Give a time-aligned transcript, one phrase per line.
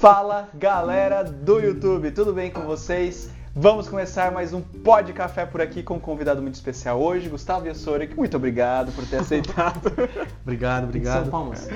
[0.00, 3.30] Fala galera do YouTube, tudo bem com vocês?
[3.52, 7.66] Vamos começar mais um Pod Café por aqui com um convidado muito especial hoje, Gustavo
[7.66, 9.92] Yassori, muito obrigado por ter aceitado.
[10.42, 11.28] obrigado, obrigado.
[11.28, 11.68] Palmas.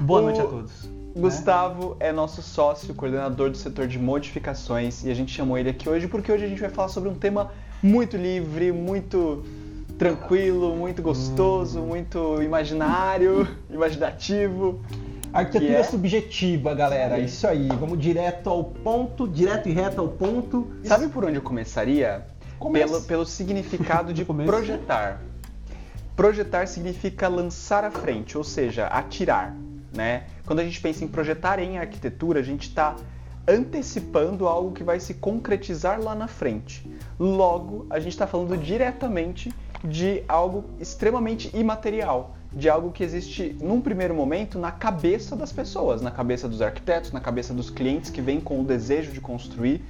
[0.00, 0.24] Boa o...
[0.24, 0.90] noite a todos.
[1.14, 5.88] Gustavo é nosso sócio, coordenador do setor de modificações, e a gente chamou ele aqui
[5.88, 9.44] hoje porque hoje a gente vai falar sobre um tema muito livre, muito
[10.02, 11.86] tranquilo, muito gostoso, hum.
[11.86, 14.80] muito imaginário, imaginativo.
[15.32, 15.82] Arquitetura é...
[15.84, 17.20] subjetiva, galera.
[17.20, 17.68] Isso aí.
[17.68, 20.72] Vamos direto ao ponto, direto e reto ao ponto.
[20.82, 22.26] Sabe por onde eu começaria?
[22.72, 25.22] Pelo, pelo significado de projetar.
[26.16, 29.56] Projetar significa lançar à frente, ou seja, atirar.
[29.96, 30.24] Né?
[30.44, 32.96] Quando a gente pensa em projetar em arquitetura, a gente está
[33.46, 36.88] antecipando algo que vai se concretizar lá na frente.
[37.18, 39.52] Logo, a gente está falando diretamente
[39.84, 46.02] de algo extremamente imaterial de algo que existe num primeiro momento na cabeça das pessoas,
[46.02, 49.82] na cabeça dos arquitetos, na cabeça dos clientes que vêm com o desejo de construir,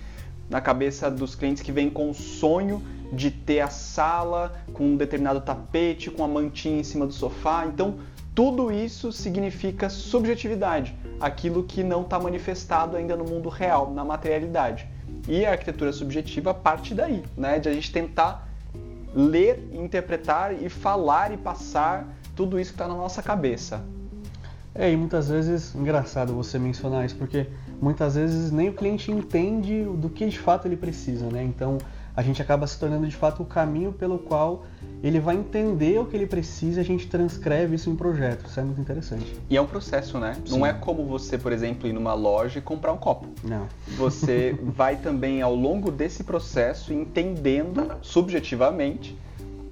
[0.49, 4.97] na cabeça dos clientes que vêm com o sonho de ter a sala com um
[4.97, 7.67] determinado tapete, com a mantinha em cima do sofá.
[7.67, 7.97] Então,
[8.35, 14.87] tudo isso significa subjetividade, aquilo que não está manifestado ainda no mundo real, na materialidade.
[15.29, 17.59] E a arquitetura subjetiva parte daí, né?
[17.59, 18.52] De a gente tentar
[19.15, 23.83] ler, interpretar e falar e passar tudo isso que está na nossa cabeça.
[24.75, 27.47] É, e muitas vezes, engraçado você mencionar isso, porque
[27.81, 31.43] muitas vezes nem o cliente entende do que de fato ele precisa, né?
[31.45, 31.77] Então
[32.17, 34.65] a gente acaba se tornando de fato o caminho pelo qual
[35.03, 38.47] ele vai entender o que ele precisa e a gente transcreve isso em projeto.
[38.47, 39.41] Isso é muito interessante.
[39.49, 40.37] E é um processo, né?
[40.45, 40.59] Sim.
[40.59, 43.29] Não é como você, por exemplo, ir numa loja e comprar um copo.
[43.43, 43.67] Não.
[43.97, 49.19] Você vai também ao longo desse processo entendendo subjetivamente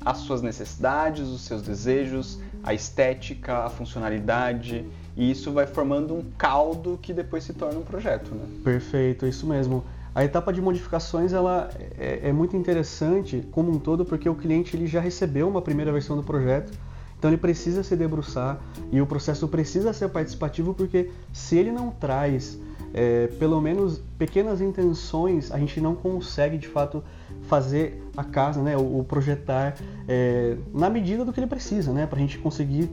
[0.04, 6.24] as suas necessidades, os seus desejos, a estética, a funcionalidade, e isso vai formando um
[6.38, 8.34] caldo que depois se torna um projeto.
[8.34, 8.46] Né?
[8.64, 9.84] Perfeito, isso mesmo.
[10.14, 14.76] A etapa de modificações ela é, é, muito interessante como um todo porque o cliente
[14.76, 16.72] ele já recebeu uma primeira versão do projeto,
[17.16, 18.60] então ele precisa se debruçar
[18.90, 22.58] e o processo precisa ser participativo porque se ele não traz
[22.92, 27.04] é, pelo menos pequenas intenções, a gente não consegue de fato
[27.42, 29.76] fazer a casa, né, o, projetar
[30.08, 32.90] é, na medida do que ele precisa, né, para a gente conseguir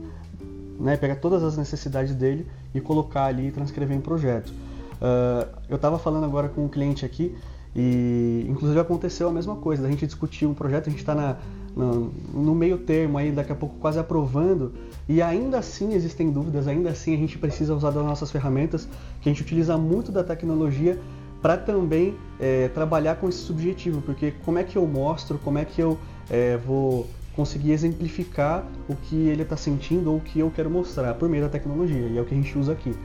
[0.80, 2.46] né, pegar todas as necessidades dele
[2.76, 4.54] e colocar ali e transcrever em projeto.
[5.02, 7.36] Uh, eu estava falando agora com um cliente aqui
[7.76, 11.38] e inclusive aconteceu a mesma coisa, a gente discutiu um projeto, a gente está
[11.76, 14.74] no, no meio termo aí, daqui a pouco quase aprovando,
[15.08, 18.88] e ainda assim existem dúvidas, ainda assim a gente precisa usar das nossas ferramentas,
[19.22, 21.00] que a gente utiliza muito da tecnologia
[21.40, 25.66] para também é, trabalhar com esse subjetivo, porque como é que eu mostro, como é
[25.66, 26.00] que eu
[26.32, 31.14] é, vou conseguir exemplificar o que ele está sentindo ou o que eu quero mostrar
[31.14, 32.96] por meio da tecnologia, e é o que a gente usa aqui.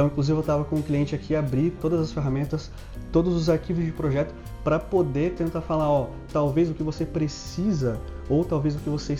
[0.00, 2.70] Então, inclusive, eu estava com um cliente aqui abrir todas as ferramentas,
[3.12, 4.34] todos os arquivos de projeto
[4.64, 9.18] para poder tentar falar, ó, talvez o que você precisa ou talvez o que você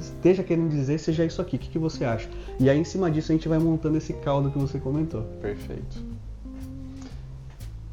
[0.00, 1.56] esteja querendo dizer seja isso aqui.
[1.56, 2.30] O que, que você acha?
[2.58, 5.20] E aí, em cima disso, a gente vai montando esse caldo que você comentou.
[5.42, 6.02] Perfeito.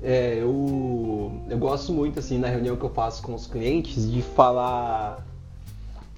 [0.01, 4.22] É, eu, eu gosto muito, assim, na reunião que eu faço com os clientes, de
[4.22, 5.28] falar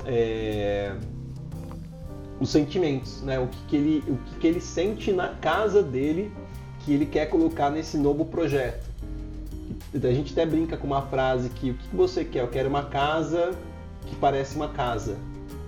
[0.05, 0.95] é,
[2.39, 3.39] os sentimentos, né?
[3.39, 6.31] O que, que ele, o que, que ele sente na casa dele
[6.85, 8.85] que ele quer colocar nesse novo projeto.
[9.95, 12.41] A gente até brinca com uma frase que o que você quer?
[12.41, 13.51] Eu quero uma casa
[14.05, 15.17] que parece uma casa.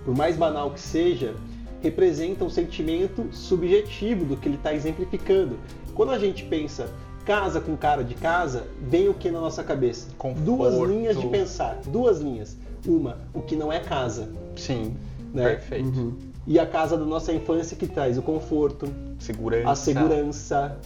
[0.04, 1.34] Por mais banal que seja,
[1.82, 5.58] representa um sentimento subjetivo do que ele está exemplificando.
[5.94, 6.88] Quando a gente pensa
[7.24, 10.08] casa com cara de casa, vem o que na nossa cabeça?
[10.16, 10.44] Conforto.
[10.44, 12.56] Duas linhas de pensar, duas linhas.
[12.86, 14.30] Uma, o que não é casa.
[14.56, 14.96] Sim,
[15.32, 15.56] né?
[15.56, 15.88] perfeito.
[15.88, 16.16] Uhum.
[16.46, 19.70] E a casa da nossa infância que traz o conforto, segurança.
[19.70, 20.78] a segurança.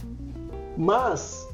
[0.77, 1.47] Mas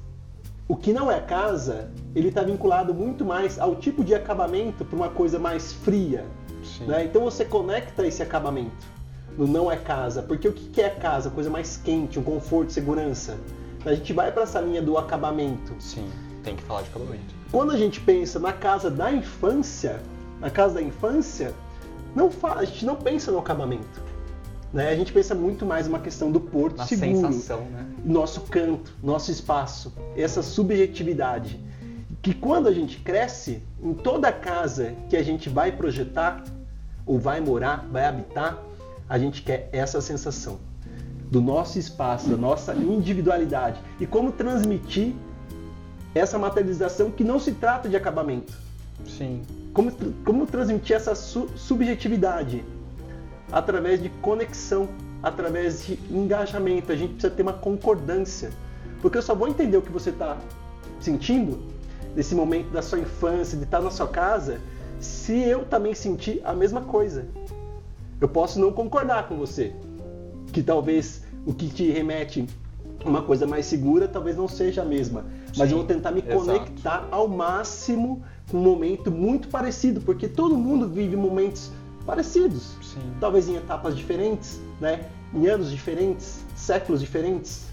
[0.67, 4.95] o que não é casa, ele está vinculado muito mais ao tipo de acabamento para
[4.95, 6.25] uma coisa mais fria.
[6.87, 7.05] Né?
[7.05, 8.99] Então você conecta esse acabamento
[9.37, 11.29] no não é casa, porque o que é casa?
[11.29, 13.37] Coisa mais quente, um conforto, segurança
[13.85, 15.73] a gente vai para essa linha do acabamento.
[15.79, 16.09] Sim,
[16.43, 17.35] tem que falar de acabamento.
[17.51, 20.01] Quando a gente pensa na casa da infância,
[20.39, 21.53] na casa da infância,
[22.15, 24.01] não fala, a gente não pensa no acabamento.
[24.73, 24.89] Né?
[24.89, 27.85] A gente pensa muito mais uma questão do porto na seguro, sensação, né?
[28.05, 31.59] nosso canto, nosso espaço, essa subjetividade.
[32.21, 36.43] Que quando a gente cresce, em toda casa que a gente vai projetar,
[37.05, 38.61] ou vai morar, vai habitar,
[39.07, 40.59] a gente quer essa sensação
[41.31, 45.13] do nosso espaço, da nossa individualidade e como transmitir
[46.13, 48.53] essa materialização que não se trata de acabamento.
[49.07, 49.41] Sim.
[49.73, 49.91] como,
[50.25, 52.63] como transmitir essa su subjetividade?
[53.51, 54.89] Através de conexão,
[55.23, 56.91] através de engajamento.
[56.91, 58.51] A gente precisa ter uma concordância.
[59.01, 60.37] Porque eu só vou entender o que você está
[60.99, 61.59] sentindo
[62.15, 64.59] nesse momento da sua infância, de estar na sua casa,
[64.99, 67.25] se eu também sentir a mesma coisa.
[68.19, 69.73] Eu posso não concordar com você,
[70.51, 72.45] que talvez o que te remete
[73.05, 75.25] uma coisa mais segura talvez não seja a mesma,
[75.57, 76.37] mas Sim, eu vou tentar me exato.
[76.37, 81.71] conectar ao máximo com um momento muito parecido, porque todo mundo vive momentos
[82.05, 82.99] parecidos, Sim.
[83.19, 85.05] talvez em etapas diferentes, né?
[85.33, 87.67] Em anos diferentes, séculos diferentes,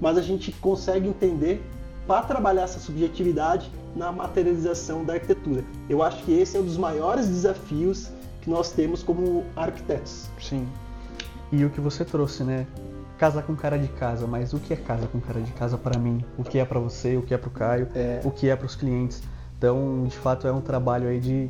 [0.00, 1.62] mas a gente consegue entender
[2.06, 5.64] para trabalhar essa subjetividade na materialização da arquitetura.
[5.88, 8.10] Eu acho que esse é um dos maiores desafios
[8.40, 10.28] que nós temos como arquitetos.
[10.40, 10.66] Sim.
[11.50, 12.66] E o que você trouxe, né?
[13.22, 15.96] Casa com cara de casa, mas o que é casa com cara de casa para
[15.96, 16.24] mim?
[16.36, 17.16] O que é para você?
[17.16, 17.86] O que é para o Caio?
[17.94, 18.20] É.
[18.24, 19.22] O que é para os clientes?
[19.56, 21.48] Então, de fato, é um trabalho aí de,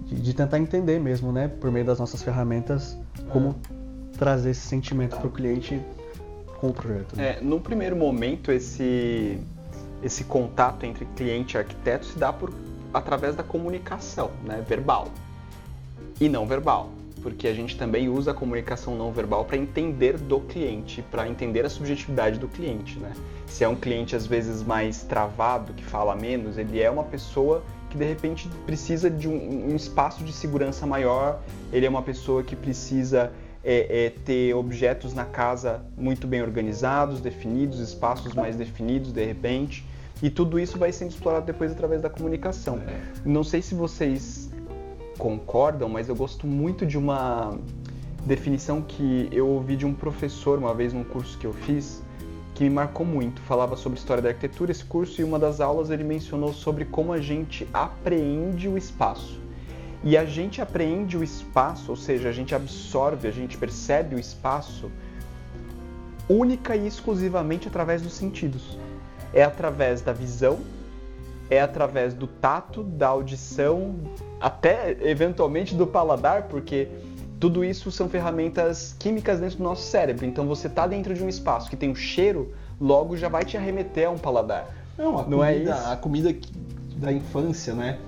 [0.00, 1.46] de, de, tentar entender mesmo, né?
[1.46, 2.98] Por meio das nossas ferramentas,
[3.30, 4.18] como é.
[4.18, 5.80] trazer esse sentimento para o cliente
[6.58, 7.14] com o projeto.
[7.14, 7.36] Né?
[7.36, 9.38] É, no primeiro momento, esse
[10.02, 12.52] esse contato entre cliente e arquiteto se dá por,
[12.92, 15.06] através da comunicação, né, verbal
[16.20, 16.90] e não verbal,
[17.24, 21.64] porque a gente também usa a comunicação não verbal para entender do cliente, para entender
[21.64, 23.14] a subjetividade do cliente, né?
[23.46, 27.64] Se é um cliente às vezes mais travado, que fala menos, ele é uma pessoa
[27.88, 31.40] que de repente precisa de um, um espaço de segurança maior,
[31.72, 33.32] ele é uma pessoa que precisa
[33.64, 39.82] é, é, ter objetos na casa muito bem organizados, definidos, espaços mais definidos de repente.
[40.22, 42.78] E tudo isso vai sendo explorado depois através da comunicação.
[42.86, 43.00] É.
[43.24, 44.43] Não sei se vocês
[45.18, 47.58] concordam, mas eu gosto muito de uma
[48.26, 52.02] definição que eu ouvi de um professor uma vez num curso que eu fiz,
[52.54, 53.40] que me marcou muito.
[53.42, 57.12] Falava sobre história da arquitetura esse curso e uma das aulas ele mencionou sobre como
[57.12, 59.40] a gente apreende o espaço.
[60.02, 64.18] E a gente apreende o espaço, ou seja, a gente absorve, a gente percebe o
[64.18, 64.90] espaço
[66.28, 68.76] única e exclusivamente através dos sentidos
[69.34, 70.60] é através da visão,
[71.50, 73.96] é através do tato, da audição,
[74.44, 76.86] até eventualmente do paladar, porque
[77.40, 80.26] tudo isso são ferramentas químicas dentro do nosso cérebro.
[80.26, 83.56] Então você está dentro de um espaço que tem um cheiro, logo já vai te
[83.56, 84.68] arremeter a um paladar.
[84.98, 85.88] Não, a Não comida, é isso?
[85.88, 86.36] a comida
[86.96, 87.98] da infância, né?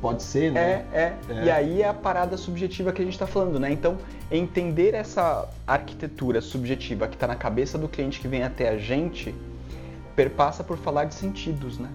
[0.00, 0.84] Pode ser, né?
[0.92, 1.44] É, é, é.
[1.44, 3.70] E aí é a parada subjetiva que a gente está falando, né?
[3.70, 3.98] Então,
[4.32, 9.32] entender essa arquitetura subjetiva que está na cabeça do cliente que vem até a gente
[10.16, 11.88] perpassa por falar de sentidos, né?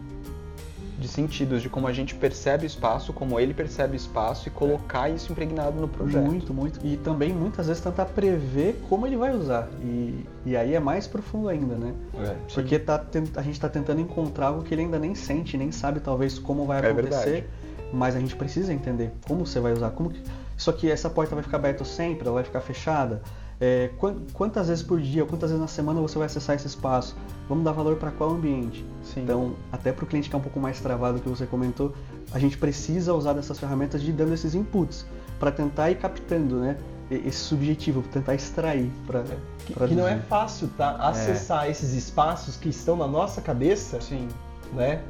[1.02, 4.52] De sentidos, de como a gente percebe o espaço, como ele percebe o espaço e
[4.52, 6.24] colocar isso impregnado no projeto.
[6.24, 6.80] Muito, muito.
[6.86, 9.68] E também muitas vezes tentar prever como ele vai usar.
[9.84, 11.94] E, e aí é mais profundo ainda, né?
[12.20, 13.04] É, Porque tá,
[13.36, 16.66] a gente está tentando encontrar algo que ele ainda nem sente, nem sabe talvez como
[16.66, 17.48] vai é acontecer.
[17.58, 17.62] É
[17.94, 20.22] mas a gente precisa entender como você vai usar, como que.
[20.58, 23.22] Isso aqui, essa porta vai ficar aberta sempre, ela vai ficar fechada
[23.64, 23.92] é,
[24.34, 27.16] quantas vezes por dia, quantas vezes na semana você vai acessar esse espaço?
[27.48, 28.84] Vamos dar valor para qual ambiente?
[29.04, 29.22] Sim.
[29.22, 31.94] Então, até para o cliente que é um pouco mais travado que você comentou,
[32.32, 35.06] a gente precisa usar dessas ferramentas de dando esses inputs
[35.40, 36.76] para tentar ir captando, né?
[37.12, 39.20] Esse subjetivo, tentar extrair para.
[39.20, 40.96] É, que, que não é fácil, tá?
[40.96, 41.72] Acessar é.
[41.72, 44.28] esses espaços que estão na nossa cabeça, Sim.
[44.74, 45.04] né?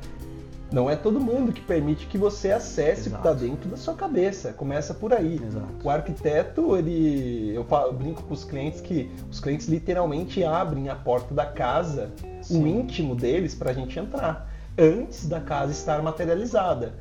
[0.72, 3.94] Não é todo mundo que permite que você acesse o que está dentro da sua
[3.94, 4.54] cabeça.
[4.54, 5.36] Começa por aí.
[5.36, 5.68] Exato.
[5.84, 10.88] O arquiteto, ele, eu, falo, eu brinco com os clientes que os clientes literalmente abrem
[10.88, 12.10] a porta da casa,
[12.42, 12.64] Sim.
[12.64, 16.94] o íntimo deles, para a gente entrar, antes da casa estar materializada.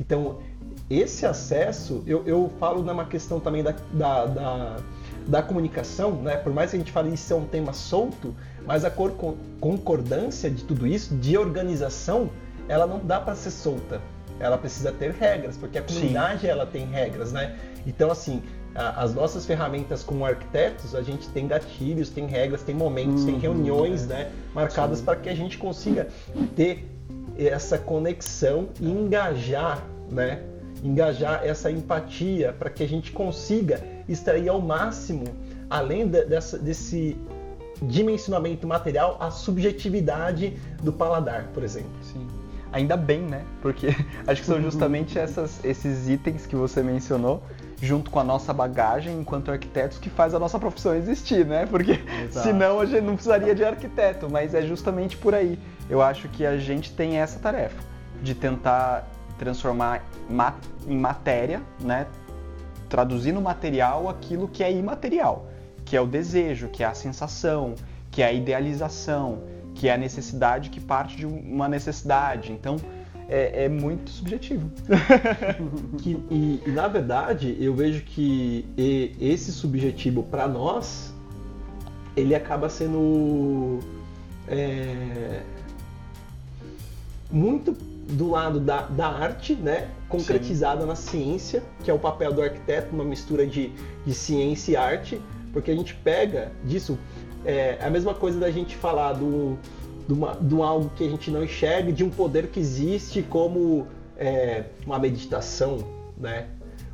[0.00, 0.38] Então,
[0.88, 4.76] esse acesso, eu, eu falo numa questão também da, da, da,
[5.26, 6.36] da comunicação, né?
[6.36, 8.34] por mais que a gente fale isso é um tema solto,
[8.66, 8.90] mas a
[9.60, 12.30] concordância de tudo isso, de organização,
[12.68, 14.00] ela não dá para ser solta.
[14.40, 16.46] Ela precisa ter regras, porque a comunidade Sim.
[16.48, 17.58] ela tem regras, né?
[17.86, 18.42] Então assim,
[18.74, 23.26] a, as nossas ferramentas como arquitetos, a gente tem gatilhos, tem regras, tem momentos, uhum,
[23.26, 24.06] tem reuniões, é.
[24.06, 26.06] né, marcadas para que a gente consiga
[26.54, 26.88] ter
[27.36, 30.42] essa conexão e engajar, né?
[30.82, 35.24] Engajar essa empatia para que a gente consiga extrair ao máximo,
[35.68, 37.16] além de, dessa, desse
[37.82, 41.90] dimensionamento material, a subjetividade do paladar, por exemplo.
[42.02, 42.26] Sim.
[42.72, 43.44] Ainda bem, né?
[43.62, 43.88] Porque
[44.26, 47.42] acho que são justamente essas, esses itens que você mencionou,
[47.80, 51.66] junto com a nossa bagagem enquanto arquitetos, que faz a nossa profissão existir, né?
[51.66, 52.46] Porque Exato.
[52.46, 55.58] senão a gente não precisaria de arquiteto, mas é justamente por aí.
[55.88, 57.82] Eu acho que a gente tem essa tarefa
[58.22, 59.08] de tentar
[59.38, 60.04] transformar
[60.86, 62.06] em matéria, né?
[62.88, 65.46] Traduzir no material aquilo que é imaterial,
[65.84, 67.74] que é o desejo, que é a sensação,
[68.10, 69.42] que é a idealização
[69.78, 72.52] que é a necessidade que parte de uma necessidade.
[72.52, 72.76] Então,
[73.28, 74.70] é, é muito subjetivo.
[76.02, 78.66] que, e, na verdade, eu vejo que
[79.20, 81.14] esse subjetivo para nós,
[82.16, 83.78] ele acaba sendo
[84.48, 85.42] é,
[87.30, 89.90] muito do lado da, da arte, né?
[90.08, 90.86] Concretizada Sim.
[90.88, 93.70] na ciência, que é o papel do arquiteto, uma mistura de,
[94.04, 95.20] de ciência e arte,
[95.52, 96.98] porque a gente pega disso.
[97.44, 99.58] É, é a mesma coisa da gente falar do,
[100.08, 104.64] do, do algo que a gente não enxerga, de um poder que existe como é,
[104.84, 105.78] uma meditação,
[106.16, 106.48] né?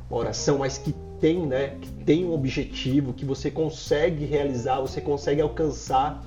[0.09, 1.77] Uma oração, mas que tem, né?
[1.81, 6.23] Que tem um objetivo, que você consegue realizar, você consegue alcançar.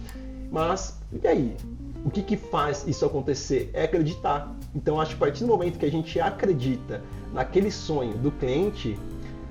[0.50, 1.56] Mas, e aí?
[2.04, 3.70] O que, que faz isso acontecer?
[3.72, 4.54] É acreditar.
[4.74, 8.98] Então, acho que a partir do momento que a gente acredita naquele sonho do cliente,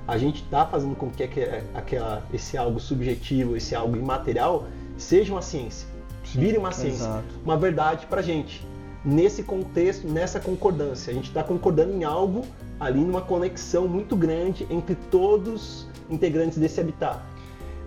[0.08, 1.24] a gente está fazendo com que
[1.74, 4.66] aquela, esse algo subjetivo, esse algo imaterial,
[4.98, 5.88] seja uma ciência.
[6.24, 7.26] Sim, vire uma ciência, exato.
[7.44, 8.66] uma verdade para a gente.
[9.04, 11.12] Nesse contexto, nessa concordância.
[11.12, 12.46] A gente está concordando em algo
[12.80, 17.20] ali, numa conexão muito grande entre todos integrantes desse habitat.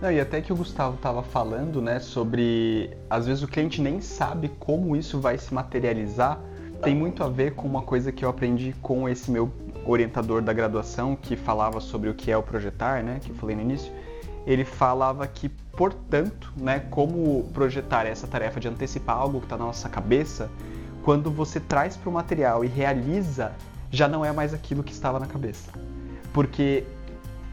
[0.00, 4.00] Não, e até que o Gustavo estava falando, né, sobre às vezes o cliente nem
[4.00, 6.40] sabe como isso vai se materializar.
[6.82, 9.50] Tem muito a ver com uma coisa que eu aprendi com esse meu
[9.90, 13.56] orientador da graduação, que falava sobre o que é o projetar, né, que eu falei
[13.56, 13.92] no início.
[14.46, 19.64] Ele falava que, portanto, né, como projetar essa tarefa de antecipar algo que está na
[19.64, 20.50] nossa cabeça,
[21.02, 23.52] quando você traz para o material e realiza,
[23.90, 25.70] já não é mais aquilo que estava na cabeça.
[26.32, 26.84] Porque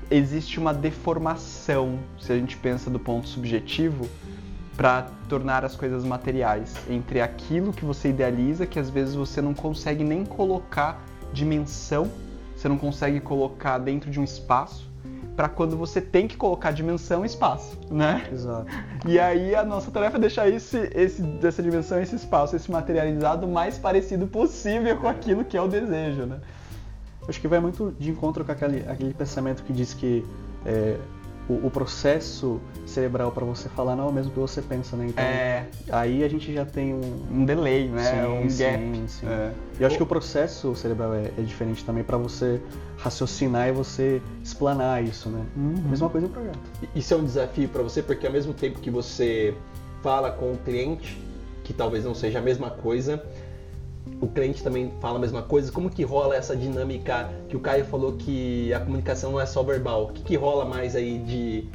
[0.09, 4.07] existe uma deformação, se a gente pensa do ponto subjetivo,
[4.75, 9.53] para tornar as coisas materiais, entre aquilo que você idealiza, que às vezes você não
[9.53, 11.03] consegue nem colocar
[11.33, 12.09] dimensão,
[12.57, 14.89] você não consegue colocar dentro de um espaço,
[15.35, 18.27] para quando você tem que colocar dimensão e espaço, né?
[18.33, 18.65] Exato.
[19.05, 23.45] E aí a nossa tarefa é deixar esse, esse, essa dimensão, esse espaço, esse materializado
[23.45, 26.39] o mais parecido possível com aquilo que é o desejo, né?
[27.27, 30.25] acho que vai muito de encontro com aquele, aquele pensamento que diz que
[30.65, 30.97] é,
[31.49, 35.07] o, o, processo cerebral para você falar não é o mesmo que você pensa, né?
[35.07, 35.65] Então, é...
[35.89, 38.03] aí a gente já tem um, um delay, né?
[38.03, 39.03] Sim, um sim, gap.
[39.07, 39.27] Sim.
[39.27, 39.51] É.
[39.79, 42.61] E eu acho que o processo cerebral é, é diferente também para você
[42.97, 45.45] raciocinar e você explanar isso, né?
[45.55, 45.75] Uhum.
[45.89, 46.59] Mesma coisa em projeto.
[46.95, 49.55] Isso é um desafio para você porque ao mesmo tempo que você
[50.01, 51.17] fala com o cliente,
[51.63, 53.23] que talvez não seja a mesma coisa,
[54.21, 55.71] o cliente também fala a mesma coisa?
[55.71, 59.63] Como que rola essa dinâmica que o Caio falou que a comunicação não é só
[59.63, 60.05] verbal?
[60.05, 61.67] O que, que rola mais aí de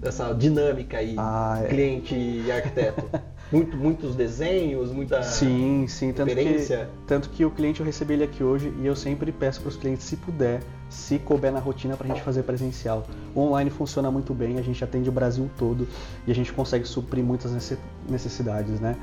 [0.00, 1.68] dessa dinâmica aí, ah, é.
[1.68, 3.04] cliente e arquiteto?
[3.52, 8.22] Muito, muitos desenhos, muita sim, sim, tanto que, tanto que o cliente eu recebi ele
[8.22, 11.96] aqui hoje e eu sempre peço para os clientes, se puder, se couber na rotina
[11.96, 13.04] para a gente fazer presencial.
[13.34, 15.88] O online funciona muito bem, a gente atende o Brasil todo
[16.28, 17.52] e a gente consegue suprir muitas
[18.08, 18.94] necessidades, né?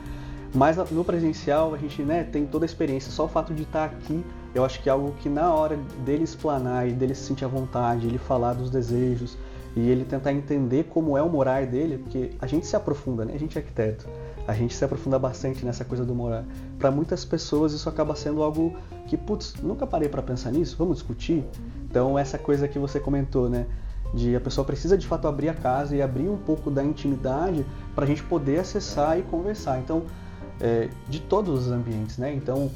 [0.53, 3.85] Mas no presencial a gente né, tem toda a experiência, só o fato de estar
[3.85, 4.23] aqui,
[4.55, 7.47] eu acho que é algo que na hora dele explanar e dele se sentir à
[7.47, 9.37] vontade, ele falar dos desejos
[9.75, 13.33] e ele tentar entender como é o morar dele, porque a gente se aprofunda, né?
[13.35, 14.07] A gente é arquiteto,
[14.47, 16.43] a gente se aprofunda bastante nessa coisa do morar.
[16.79, 18.75] Para muitas pessoas isso acaba sendo algo
[19.05, 21.43] que, putz, nunca parei para pensar nisso, vamos discutir?
[21.87, 23.67] Então essa coisa que você comentou, né?
[24.13, 27.65] de a pessoa precisa de fato abrir a casa e abrir um pouco da intimidade
[27.93, 29.79] para a gente poder acessar e conversar.
[29.79, 30.03] Então,
[30.59, 32.33] é, de todos os ambientes, né?
[32.33, 32.71] Então,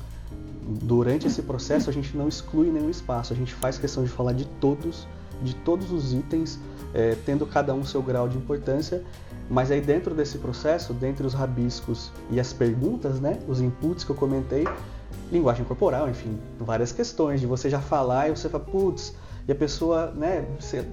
[0.64, 4.34] durante esse processo a gente não exclui nenhum espaço, a gente faz questão de falar
[4.34, 5.08] de todos,
[5.42, 6.60] de todos os itens,
[6.94, 9.04] é, tendo cada um seu grau de importância.
[9.50, 14.12] Mas aí dentro desse processo, dentre os rabiscos e as perguntas, né, os inputs que
[14.12, 14.66] eu comentei,
[15.30, 19.14] linguagem corporal, enfim, várias questões de você já falar e você fala, putz,
[19.48, 20.46] e a pessoa né,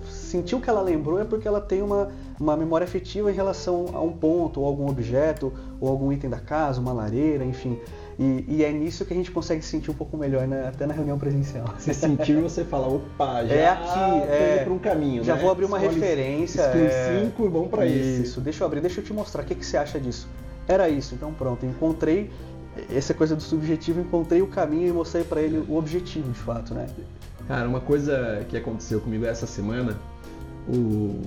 [0.08, 2.08] sentiu que ela lembrou é porque ela tem uma,
[2.40, 6.38] uma memória afetiva em relação a um ponto, ou algum objeto, ou algum item da
[6.38, 7.78] casa, uma lareira, enfim.
[8.18, 10.66] E, e é nisso que a gente consegue sentir um pouco melhor, né?
[10.66, 11.66] até na reunião presencial.
[11.78, 15.40] Você sentiu e você fala, opa, já é aqui, é, para um caminho, Já né?
[15.40, 16.62] vou abrir uma Escolhe referência.
[16.62, 17.22] É...
[17.22, 18.22] cinco e vamos para isso.
[18.22, 20.28] Isso, deixa eu abrir, deixa eu te mostrar, o que, que você acha disso?
[20.66, 22.30] Era isso, então pronto, encontrei
[22.94, 26.74] essa coisa do subjetivo, encontrei o caminho e mostrei para ele o objetivo, de fato,
[26.74, 26.86] né?
[27.48, 29.98] Cara, uma coisa que aconteceu comigo essa semana,
[30.68, 31.18] o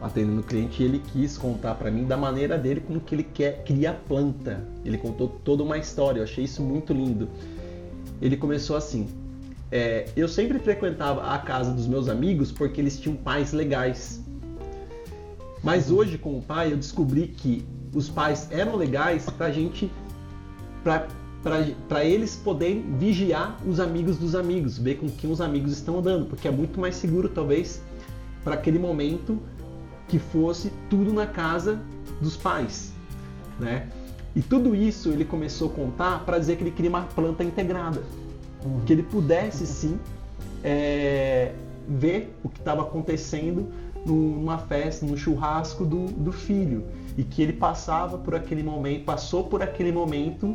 [0.00, 3.64] atendendo o cliente, ele quis contar para mim da maneira dele como que ele quer
[3.64, 4.64] criar planta.
[4.84, 7.28] Ele contou toda uma história, eu achei isso muito lindo.
[8.22, 9.08] Ele começou assim:
[9.72, 14.22] é, eu sempre frequentava a casa dos meus amigos porque eles tinham pais legais.
[15.64, 19.90] Mas hoje, com o pai, eu descobri que os pais eram legais pra gente,
[20.84, 21.08] pra
[21.42, 26.26] para eles poderem vigiar os amigos dos amigos, ver com quem os amigos estão andando,
[26.26, 27.82] porque é muito mais seguro, talvez,
[28.42, 29.38] para aquele momento
[30.08, 31.80] que fosse tudo na casa
[32.20, 32.92] dos pais,
[33.60, 33.88] né?
[34.34, 38.02] E tudo isso ele começou a contar para dizer que ele queria uma planta integrada.
[38.62, 38.80] Uhum.
[38.84, 39.98] Que ele pudesse sim
[40.62, 41.52] é,
[41.88, 43.68] ver o que estava acontecendo
[44.04, 46.84] numa festa, no churrasco do, do filho.
[47.16, 50.54] E que ele passava por aquele momento, passou por aquele momento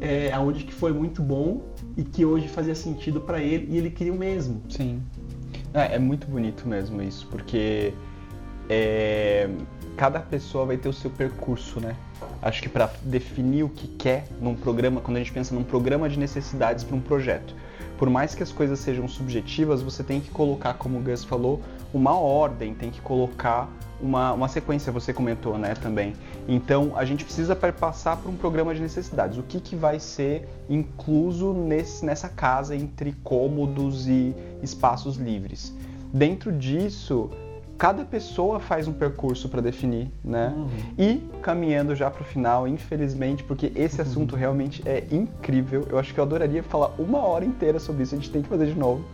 [0.00, 1.62] é, onde que foi muito bom
[1.96, 4.62] e que hoje fazia sentido para ele e ele queria o mesmo.
[4.68, 5.02] Sim.
[5.72, 7.92] É, é muito bonito mesmo isso, porque
[8.68, 9.48] é,
[9.96, 11.96] cada pessoa vai ter o seu percurso, né?
[12.42, 16.08] Acho que para definir o que quer num programa, quando a gente pensa num programa
[16.08, 17.54] de necessidades para um projeto,
[17.98, 21.62] por mais que as coisas sejam subjetivas, você tem que colocar, como o Gus falou,
[21.94, 26.14] uma ordem, tem que colocar uma, uma sequência, você comentou, né, também.
[26.46, 29.38] Então, a gente precisa passar por um programa de necessidades.
[29.38, 35.74] O que, que vai ser incluso nesse, nessa casa entre cômodos e espaços livres?
[36.12, 37.30] Dentro disso,
[37.76, 40.52] cada pessoa faz um percurso para definir, né?
[40.56, 40.68] Uhum.
[40.98, 44.06] E caminhando já para o final, infelizmente, porque esse uhum.
[44.06, 45.86] assunto realmente é incrível.
[45.88, 48.14] Eu acho que eu adoraria falar uma hora inteira sobre isso.
[48.14, 49.04] A gente tem que fazer de novo.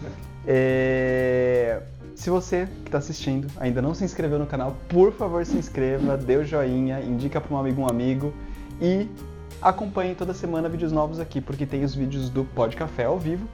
[0.46, 1.80] É...
[2.14, 6.16] Se você que está assistindo ainda não se inscreveu no canal, por favor se inscreva,
[6.16, 8.32] dê o joinha, indica para um amigo um amigo
[8.80, 9.08] e
[9.60, 13.48] acompanhe toda semana vídeos novos aqui, porque tem os vídeos do Pod Café ao vivo,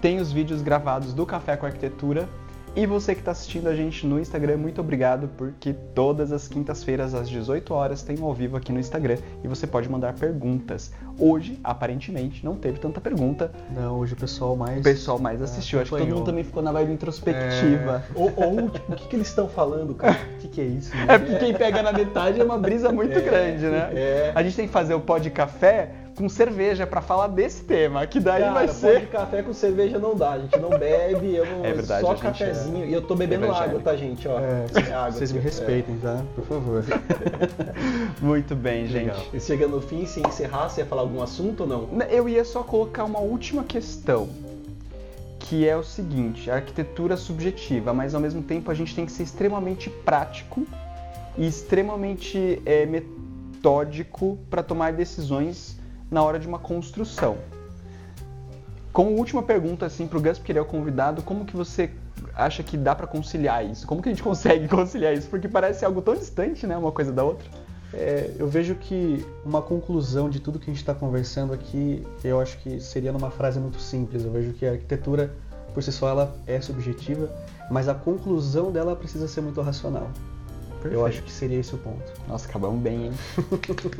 [0.00, 2.28] tem os vídeos gravados do Café com Arquitetura
[2.74, 7.14] e você que está assistindo a gente no Instagram, muito obrigado, porque todas as quintas-feiras
[7.14, 10.90] às 18 horas tem um ao vivo aqui no Instagram e você pode mandar perguntas.
[11.18, 13.52] Hoje, aparentemente, não teve tanta pergunta.
[13.74, 14.80] Não, hoje o pessoal mais.
[14.80, 15.78] O pessoal mais assistiu.
[15.78, 18.04] É, Acho que todo mundo também ficou na vibe introspectiva.
[18.08, 18.18] É...
[18.18, 20.18] Ou, ou tipo, o que, que eles estão falando, cara?
[20.36, 20.92] O que, que é isso?
[21.02, 21.14] Né?
[21.14, 23.90] É porque quem pega na metade é uma brisa muito é, grande, né?
[23.92, 24.32] É.
[24.34, 28.06] A gente tem que fazer o pó de café com cerveja para falar desse tema,
[28.06, 29.00] que daí Cara, vai ser.
[29.00, 31.64] de café com cerveja não dá, a gente não bebe, eu não.
[31.72, 32.84] É verdade, só é cafezinho.
[32.84, 32.88] É...
[32.88, 34.26] E eu tô bebendo água, tá, gente?
[34.28, 36.22] Ó, é, é água, vocês me respeitem, tá?
[36.34, 36.84] Por favor.
[38.20, 39.06] Muito bem, gente.
[39.06, 39.20] Legal.
[39.32, 41.88] E chegando no fim, se encerrar, você ia falar algum assunto ou não?
[42.08, 44.28] Eu ia só colocar uma última questão.
[45.38, 49.12] Que é o seguinte, a arquitetura subjetiva, mas ao mesmo tempo a gente tem que
[49.12, 50.64] ser extremamente prático
[51.36, 55.81] e extremamente é, metódico para tomar decisões
[56.12, 57.38] na hora de uma construção.
[58.92, 61.90] Como última pergunta assim para o Gus, porque ele é o convidado, como que você
[62.34, 63.86] acha que dá para conciliar isso?
[63.86, 65.28] Como que a gente consegue conciliar isso?
[65.28, 67.48] Porque parece algo tão distante, né, uma coisa da outra.
[67.94, 72.40] É, eu vejo que uma conclusão de tudo que a gente está conversando aqui, eu
[72.40, 74.24] acho que seria numa frase muito simples.
[74.24, 75.34] Eu vejo que a arquitetura,
[75.72, 77.30] por si só, ela é subjetiva,
[77.70, 80.10] mas a conclusão dela precisa ser muito racional.
[80.82, 80.94] Perfeito.
[80.94, 82.02] Eu acho que seria esse o ponto.
[82.26, 83.12] Nossa, acabamos bem, hein?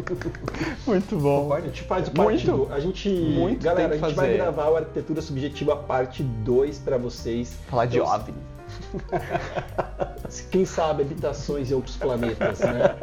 [0.87, 1.53] muito bom.
[1.53, 3.09] A gente faz o parte muito, do, A gente.
[3.09, 4.15] Muito galera, a gente fazer.
[4.15, 7.57] vai gravar o Arquitetura Subjetiva parte 2 para vocês.
[7.69, 8.35] Falar de OVNI.
[10.51, 12.97] Quem sabe habitações em outros planetas, né?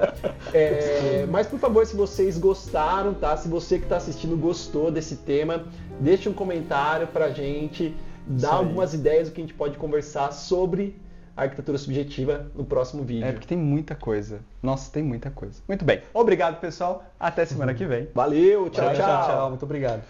[0.53, 3.37] É, mas por favor, se vocês gostaram, tá?
[3.37, 5.65] Se você que está assistindo gostou desse tema,
[5.99, 10.99] deixe um comentário pra gente, dá algumas ideias do que a gente pode conversar sobre
[11.43, 13.25] arquitetura subjetiva no próximo vídeo.
[13.25, 14.39] É, porque tem muita coisa.
[14.61, 15.61] Nossa, tem muita coisa.
[15.67, 16.01] Muito bem.
[16.13, 17.03] Obrigado, pessoal.
[17.19, 18.07] Até semana que vem.
[18.13, 18.95] Valeu, tchau, tchau.
[18.95, 19.49] tchau, tchau.
[19.49, 20.01] Muito obrigado.